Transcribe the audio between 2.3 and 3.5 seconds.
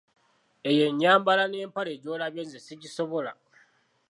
nze sigisobola.